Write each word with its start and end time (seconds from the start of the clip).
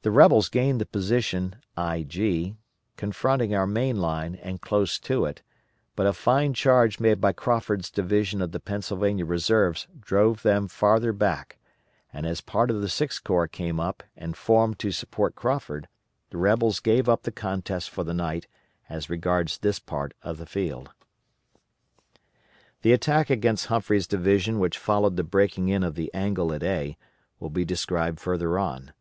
The 0.00 0.10
rebels 0.10 0.48
gained 0.48 0.80
the 0.80 0.86
position 0.86 1.56
LG, 1.76 2.56
confronting 2.96 3.54
our 3.54 3.66
main 3.66 3.96
line 4.00 4.36
and 4.36 4.58
close 4.58 4.98
to 5.00 5.26
it; 5.26 5.42
but 5.94 6.06
a 6.06 6.14
fine 6.14 6.54
charge 6.54 6.98
made 6.98 7.20
by 7.20 7.34
Crawford's 7.34 7.90
division 7.90 8.40
of 8.40 8.52
the 8.52 8.58
Pennsylvania 8.58 9.26
Reserves 9.26 9.86
drove 10.00 10.42
them 10.42 10.66
farther 10.66 11.12
back, 11.12 11.58
and 12.10 12.24
as 12.24 12.40
part 12.40 12.70
of 12.70 12.80
the 12.80 12.88
Sixth 12.88 13.22
Corps 13.22 13.46
came 13.46 13.78
up 13.78 14.02
and 14.16 14.34
formed 14.34 14.78
to 14.78 14.90
support 14.92 15.34
Crawford, 15.34 15.88
the 16.30 16.38
rebels 16.38 16.80
gave 16.80 17.06
up 17.06 17.24
the 17.24 17.30
contest 17.30 17.90
for 17.90 18.04
the 18.04 18.14
night 18.14 18.46
as 18.88 19.10
regards 19.10 19.58
this 19.58 19.78
part 19.78 20.14
of 20.22 20.38
the 20.38 20.46
field. 20.46 20.88
The 22.80 22.94
attack 22.94 23.28
against 23.28 23.66
Humphreys' 23.66 24.06
division 24.06 24.58
which 24.58 24.78
followed 24.78 25.16
the 25.18 25.22
breaking 25.22 25.68
in 25.68 25.82
of 25.84 25.96
the 25.96 26.10
angle 26.14 26.50
at 26.50 26.62
A 26.62 26.96
will 27.38 27.50
be 27.50 27.66
described 27.66 28.20
further 28.20 28.58
on. 28.58 28.92